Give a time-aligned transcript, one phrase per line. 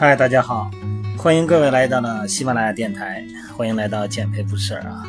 [0.00, 0.70] 嗨，大家好，
[1.16, 5.02] 欢迎各位来到了喜马拉雅电台，欢迎来到减肥不事儿啊。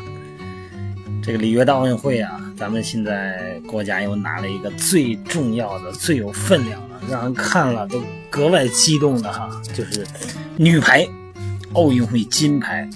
[1.22, 10.04] 这个里约的奥运会啊，咱们现在国家又拿了一个最重要的、最有分量的，让人看了都格外激动的哈，就是
[10.56, 11.06] 女排
[11.74, 12.90] 奥运会金牌，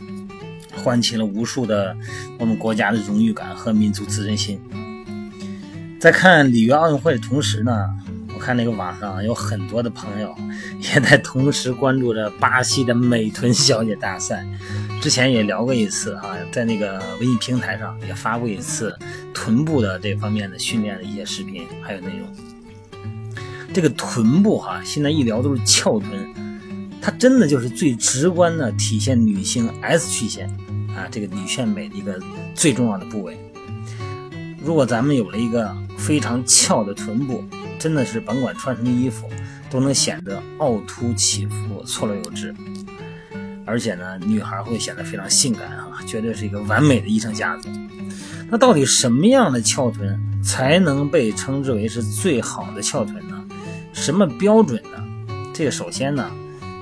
[0.75, 1.97] 唤起了无数的
[2.41, 4.61] 我们国家的荣誉感和民族自尊心。
[6.01, 7.89] 在看里约奥运会的同时呢。
[8.45, 10.37] 看那个网上有很多的朋友
[10.79, 14.47] 也在同时关注着巴西的美臀小姐大赛，
[15.01, 18.95] 之前也聊过一次啊，在那个微信平台上也发过一次
[19.33, 22.29] 臀部的这方面的训练的一些视频还有内容。
[23.73, 26.35] 这个臀部哈，现在一聊都是翘臀，
[27.01, 30.51] 它真的就是最直观的体现女性 S 曲线
[30.91, 32.21] 啊，这个女性美的一个
[32.55, 33.39] 最重要的部位。
[34.63, 37.43] 如果咱们有了一个非常翘的臀部，
[37.79, 39.29] 真的是甭管穿什么衣服，
[39.71, 42.55] 都能显得凹凸起伏、错落有致，
[43.67, 47.69] 而且呢，女孩会显得非常性感啊，绝对是一个完美的衣裳架子。
[48.51, 53.45] 那到底什么样的翘臀才能被称之为是最好的翘臀呢？
[53.93, 55.03] 什么标准呢？
[55.53, 56.31] 这个首先呢，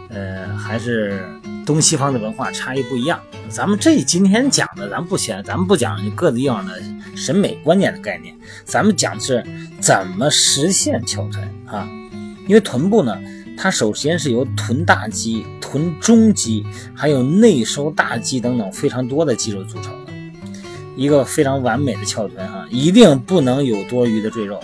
[0.09, 1.25] 呃，还是
[1.65, 3.21] 东西方的文化差异不一样。
[3.49, 6.81] 咱们这今天讲的，咱不先，咱们不讲各自地方的
[7.15, 9.45] 审美观念的概念，咱们讲的是
[9.81, 11.89] 怎么实现翘臀啊？
[12.49, 13.17] 因为臀部呢，
[13.57, 20.13] 它首先是由臀大肌、臀中肌，还有内收大肌等等非常多的肌肉组成的，
[20.97, 24.59] 一个非常完美的翘臀哈，一定不能有多余的赘肉。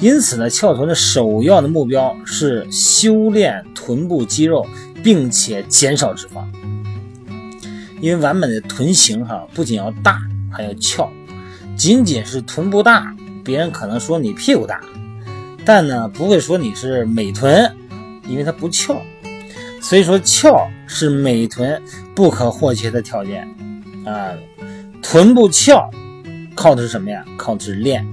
[0.00, 4.66] 因此呢，翘臀的首要的目标是修炼臀部肌肉，
[5.04, 6.44] 并且减少脂肪。
[8.00, 11.08] 因为完美的臀型哈，不仅要大，还要翘。
[11.76, 14.80] 仅仅是臀部大，别人可能说你屁股大，
[15.64, 17.70] 但呢不会说你是美臀，
[18.26, 19.00] 因为它不翘。
[19.80, 21.82] 所以说翘是美臀
[22.14, 23.46] 不可或缺的条件
[24.06, 24.32] 啊。
[25.02, 25.90] 臀部翘
[26.54, 27.24] 靠的是什么呀？
[27.36, 28.06] 靠的是练。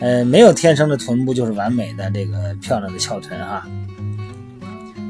[0.00, 3.66] 呃，没有天生的臀部就是完美的这个漂亮的翘臀哈。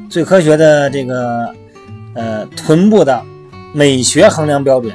[0.08, 1.54] 最科学的这个
[2.14, 3.24] 呃臀部的。
[3.74, 4.91] 美学衡量标准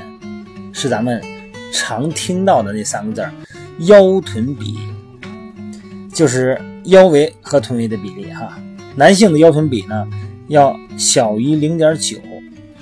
[0.73, 1.21] 是咱们
[1.71, 3.31] 常听到的那三个字儿：
[3.81, 4.79] 腰臀比，
[6.11, 8.57] 就是腰围和臀围的比例哈。
[8.95, 10.07] 男性的腰臀比呢
[10.47, 12.17] 要小于零点九，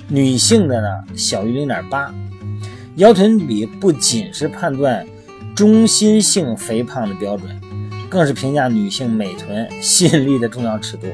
[0.08, 2.12] 女性的呢小于零点八。
[2.96, 5.06] 腰臀比不仅是判断
[5.54, 7.50] 中心性肥胖的标准，
[8.08, 11.06] 更是评价女性美臀吸引力的重要尺度。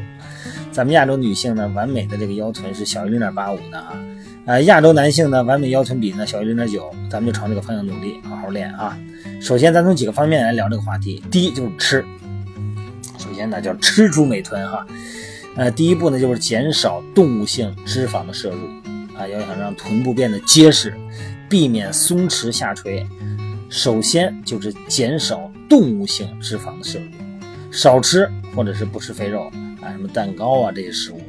[0.78, 4.00] 咱们亚洲女性呢，完美的这个腰臀是小于零点八五的啊。
[4.46, 8.96] 啊，亚洲男性呢完美腰臀比呢小于零点九，咱们就朝这个方向努力，好好练啊。
[9.40, 11.20] 首先，咱从几个方面来聊这个话题。
[11.32, 12.04] 第一就是吃，
[13.18, 14.86] 首先呢叫吃出美臀哈。
[15.56, 18.68] 呃，第一步呢就是减少动物性脂肪的摄入
[19.18, 20.94] 啊，要想让臀部变得结实，
[21.48, 23.04] 避免松弛下垂，
[23.68, 29.50] 首先就是减少动物性脂肪的摄入，少吃或者是不吃肥肉
[29.92, 31.20] 什么蛋糕啊这些食物。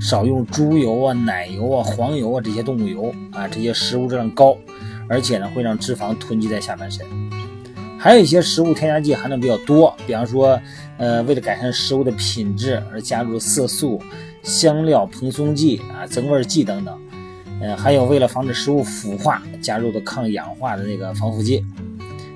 [0.00, 4.56] 少用猪油啊、奶油啊、黄油啊这些动物油啊，这些食物热量高，
[5.08, 7.06] 而且呢会让脂肪囤积在下半身。
[7.98, 10.60] 还有一些食物添加剂含量比较多，比方说，
[10.98, 13.98] 呃，为了改善食物的品质而加入色素、
[14.42, 17.00] 香料、蓬松剂啊、增味剂等等。
[17.62, 21.64] 呃，还有为了防止食物腐化加入的抗氧化的那个防腐剂。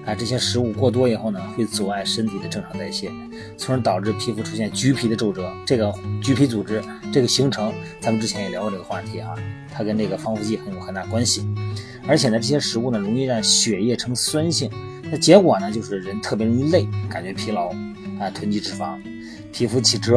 [0.09, 3.11] 啊，这些食物过多以后呢，会阻碍身体的正常代谢，
[3.59, 5.53] 从而导致皮肤出现橘皮的皱褶。
[5.67, 5.93] 这个
[6.23, 6.83] 橘皮组织
[7.13, 7.71] 这个形成，
[8.01, 9.35] 咱们之前也聊过这个话题啊，
[9.71, 11.47] 它跟这个防腐剂很有很大关系。
[12.07, 14.71] 而且呢，这些食物呢，容易让血液呈酸性，
[15.13, 17.69] 那结果呢，就是人特别容易累，感觉疲劳
[18.19, 18.97] 啊，囤积脂肪，
[19.53, 20.17] 皮肤起褶，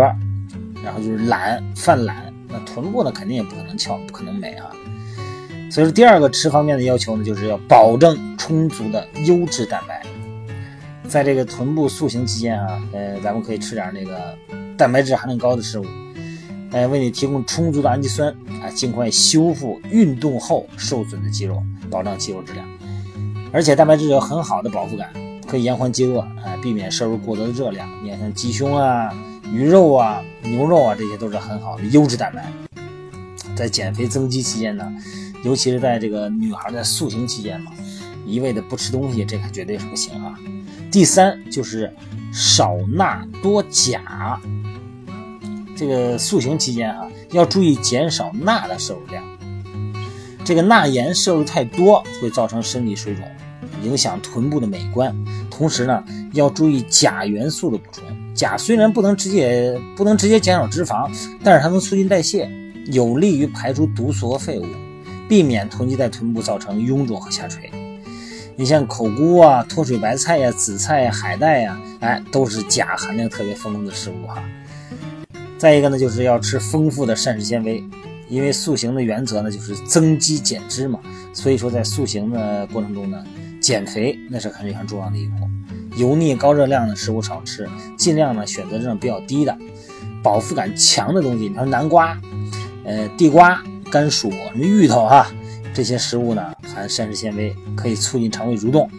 [0.81, 2.33] 然后就是懒，犯懒。
[2.47, 4.71] 那臀部呢，肯定也不可能翘，不可能美啊。
[5.69, 10.01] 所以说，第二个吃方面的要求呢，就是要保证充足的优质蛋白。
[11.07, 14.35] 在这个臀部塑形期间啊，呃，咱们可以吃点那个
[14.75, 15.85] 蛋白质含量高的食物，
[16.71, 21.61] 呃，为你提供充足的氨基酸啊，尽快修复运动后受损的肌肉，
[21.91, 22.67] 保障肌肉质量。
[23.53, 25.13] 而且蛋白质有很好的饱腹感，
[25.47, 27.87] 可以延缓饥饿啊，避免摄入过多的热量。
[28.03, 29.13] 你看，像鸡胸啊、
[29.53, 32.51] 鱼肉啊、牛肉啊，这些都是很好的优质蛋白。
[33.55, 34.91] 在减肥增肌期间呢。
[35.43, 37.71] 尤其是在这个女孩在塑形期间嘛，
[38.25, 40.37] 一味的不吃东西，这个绝对是不行啊。
[40.91, 41.91] 第三就是
[42.33, 44.39] 少钠多钾，
[45.75, 49.23] 这个塑形期间啊，要注意减少钠的摄入量。
[50.43, 53.23] 这个钠盐摄入太多会造成身体水肿，
[53.83, 55.15] 影响臀部的美观。
[55.49, 56.03] 同时呢，
[56.33, 58.03] 要注意钾元素的补充。
[58.33, 61.09] 钾虽然不能直接不能直接减少脂肪，
[61.43, 62.49] 但是它能促进代谢，
[62.87, 64.65] 有利于排出毒素和废物，
[65.29, 67.71] 避免囤积在臀部造成臃肿和下垂。
[68.55, 74.43] 你像口菇啊、脱水白菜呀、紫菜呀、海带呀，哎，都是钾含量特别丰富的食物哈。
[75.57, 77.83] 再一个呢，就是要吃丰富的膳食纤维，
[78.29, 80.99] 因为塑形的原则呢就是增肌减脂嘛，
[81.33, 83.23] 所以说在塑形的过程中呢，
[83.61, 85.35] 减肥那是很很重要的一步。
[85.97, 87.67] 油腻高热量的食物少吃，
[87.97, 89.57] 尽量呢选择热量比较低的、
[90.23, 92.17] 饱腹感强的东西，你说南瓜、
[92.85, 93.61] 呃地瓜、
[93.91, 95.27] 甘薯、芋头哈，
[95.73, 96.53] 这些食物呢
[96.87, 98.89] 膳食纤维，可以促进肠胃蠕动，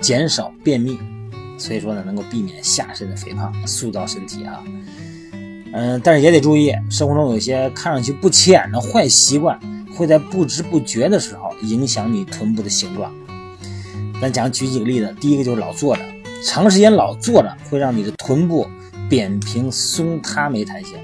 [0.00, 0.98] 减少便秘，
[1.58, 4.62] 所以说呢能够避免下身的肥胖，塑造身体啊。
[5.72, 9.58] 嗯，但是也得注意，生活中有些看上去不起眼的坏习惯，
[9.94, 13.12] 会在不知不觉的时候影响你臀部的形状。
[14.20, 16.02] 咱讲举几个例子，第一个就是老坐着。
[16.46, 18.66] 长时间老坐着会让你的臀部
[19.08, 20.96] 扁平松塌没弹性，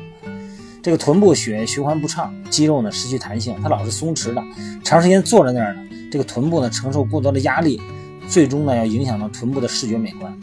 [0.83, 4.43] 这个臀部血液循环不畅，肌肉呢失去弹性，它老是松弛的。
[4.85, 7.81] 长时间坐在那儿呢，这个臀部呢承受过多的压力，
[8.29, 10.37] 最终呢要影响到臀部的视觉美观。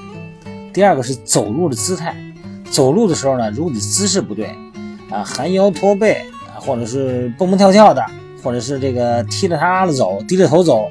[0.73, 2.15] 第二个是走路的姿态，
[2.69, 4.55] 走路的时候呢，如果你姿势不对
[5.09, 8.05] 啊，含腰驼背啊，或者是蹦蹦跳跳的，
[8.43, 10.87] 或者是这个踢着踏的走，低着头走，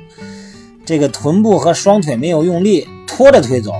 [0.84, 3.72] 这个臀部和双腿没有用力，拖着腿走。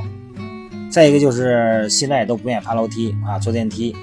[0.89, 3.95] 再一个就是现在都不愿意爬楼梯啊，坐电梯，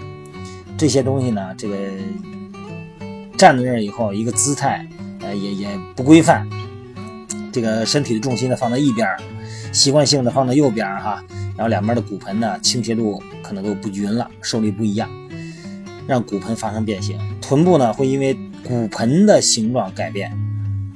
[0.77, 1.75] 这些东西呢，这个
[3.37, 4.85] 站在那儿以后，一个姿态
[5.21, 6.47] 呃也也不规范，
[7.53, 9.07] 这个身体的重心呢放在一边，
[9.71, 11.23] 习惯性的放在右边哈，
[11.55, 15.09] 然后两边的骨盆呢倾斜度可能都不匀了，受力不一样，
[16.05, 20.35] 让骨盆发生变形，臀部呢会因为骨盆的形状改变。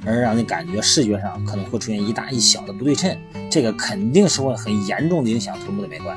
[0.06, 3.14] 而让你感觉视觉上可能会出现一大一小的不对称，
[3.50, 6.16] 这个肯定是会很严重的影响臀部的美观。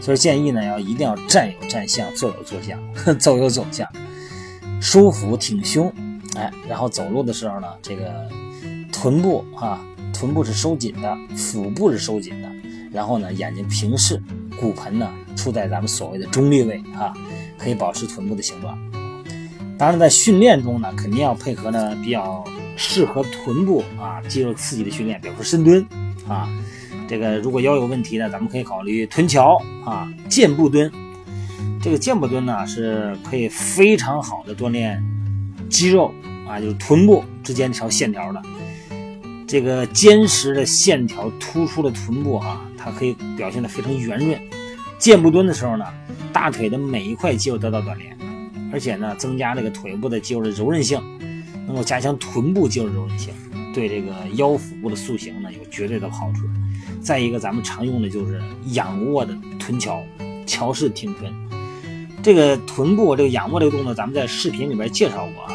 [0.00, 2.80] 所以建议呢，要一定要站有站相，坐有坐相，
[3.18, 3.86] 走有走相，
[4.80, 5.92] 舒服挺胸，
[6.36, 8.28] 哎，然后走路的时候呢，这个
[8.96, 12.50] 臀部啊，臀部是收紧的，腹部是收紧的，
[12.90, 14.20] 然后呢，眼睛平视，
[14.58, 15.06] 骨盆呢
[15.36, 17.12] 处在咱们所谓的中立位啊，
[17.58, 18.78] 可以保持臀部的形状。
[19.76, 22.42] 当然，在训练中呢，肯定要配合呢比较。
[22.78, 25.82] 适合臀部啊肌肉刺激的训练，比如说深蹲
[26.28, 26.46] 啊，
[27.08, 30.92] 这个如果腰有问题呢，咱们可以考虑臀桥啊、箭步蹲。
[31.80, 35.02] 这个箭步蹲呢是可以非常好的锻炼
[35.70, 36.12] 肌肉
[36.46, 38.42] 啊，就是臀部之间这条线条的。
[39.46, 44.40] 这个坚实的线条突出的臀部啊，它可以表现的非常圆润。
[44.98, 45.84] 箭步蹲的时候呢，
[46.32, 48.16] 大腿的每一块肌肉得到锻炼，
[48.72, 51.00] 而且呢，增加这个腿部的肌肉的柔韧性。
[51.66, 53.34] 能够加强臀部肌肉柔韧性，
[53.74, 56.44] 对这个腰腹部的塑形呢有绝对的好处。
[57.00, 60.00] 再一个，咱们常用的就是仰卧的臀桥，
[60.46, 61.32] 桥式挺臀。
[62.22, 65.54] 这个臀部这个仰卧这个动作，咱们在视频里边介绍过啊。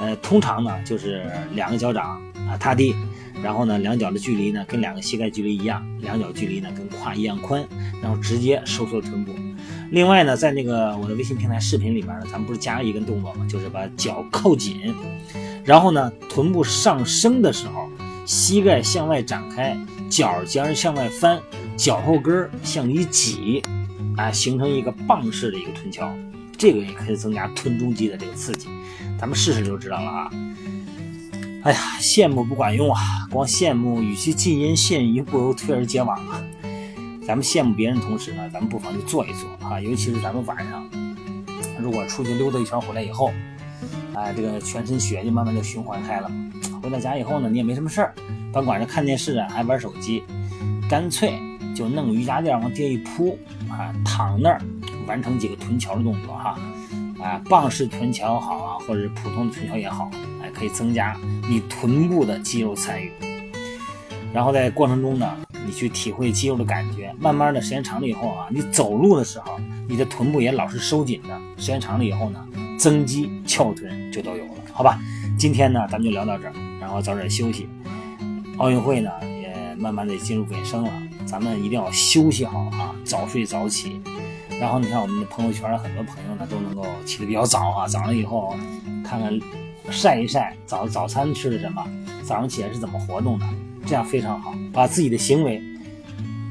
[0.00, 2.18] 呃， 通常呢就是两个脚掌
[2.48, 2.94] 啊踏地，
[3.40, 7.64] 然后呢两脚的距离呢跟两个膝盖距离一样，两脚距离呢跟胯一样宽，
[8.02, 9.32] 然后直接收缩臀部。
[9.90, 13.46] 另外呢，在那个我的微信平台视频里边呢，咱们不是加了一个动作吗？
[13.46, 14.94] 就是把脚扣紧，
[15.64, 17.88] 然后呢，臀部上升的时候，
[18.24, 19.76] 膝盖向外展开，
[20.08, 21.38] 脚尖向外翻，
[21.76, 23.62] 脚后跟向里挤，
[24.16, 26.10] 啊，形成一个棒式的一个臀桥，
[26.56, 28.68] 这个也可以增加臀中肌的这个刺激，
[29.20, 30.30] 咱们试试就知道了啊。
[31.62, 33.00] 哎呀，羡慕不管用啊，
[33.30, 36.42] 光羡慕与其进言献一，不如退而结网啊。
[37.24, 39.80] 咱们羡慕别人同时呢，咱们不妨就做一做啊！
[39.80, 40.84] 尤其是咱们晚上，
[41.78, 43.32] 如果出去溜达一圈回来以后，
[44.12, 46.28] 哎，这个全身血就慢慢就循环开了。
[46.82, 48.14] 回到家以后呢，你也没什么事儿，
[48.52, 50.24] 甭管是看电视啊，还玩手机，
[50.88, 51.38] 干脆
[51.76, 53.38] 就弄瑜伽垫往地上一铺
[53.70, 54.60] 啊，躺那儿
[55.06, 56.58] 完成几个臀桥的动作哈，
[57.22, 60.10] 啊，棒式臀桥好啊，或者是普通的臀桥也好，
[60.62, 61.16] 可以增加
[61.48, 63.10] 你臀部的肌肉参与。
[64.32, 65.36] 然后在过程中呢。
[65.64, 71.40] 你去体会肌肉的感觉，慢慢的时间长了以后啊，你走路的时候，你的臀部也老是收紧的。
[71.56, 72.44] 时间长了以后呢，
[72.76, 74.98] 增肌翘臀就都有了，好吧？
[75.38, 77.68] 今天呢，咱们就聊到这儿，然后早点休息。
[78.58, 80.90] 奥运会呢，也慢慢的进入尾声了，
[81.24, 84.00] 咱们一定要休息好啊，早睡早起。
[84.60, 88.56] 然后你看我们的朋友圈，很多朋友呢都能够起得比较早啊，早上以后
[89.04, 89.32] 看看
[89.90, 91.84] 晒一晒早早餐吃的什么，
[92.22, 93.46] 早上起来是怎么活动的。
[93.84, 95.60] 这样非常好，把自己的行为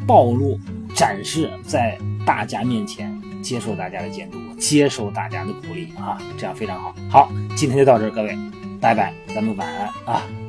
[0.06, 0.60] 暴露、
[0.94, 6.94] 展示在大家面前，接受大家的监督，接受大家的鼓励啊，这样非常好。
[7.10, 8.38] 好，今天就到这儿，各位，
[8.82, 10.41] 拜拜，咱们晚安啊。